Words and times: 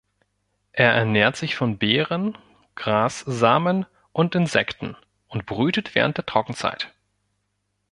Er 0.71 0.93
ernährt 0.93 1.35
sich 1.35 1.55
von 1.55 1.77
Beeren, 1.77 2.35
Grassamen 2.73 3.85
und 4.11 4.33
Insekten 4.33 4.97
und 5.27 5.45
brütet 5.45 5.93
während 5.93 6.17
der 6.17 6.25
Trockenzeit. 6.25 6.91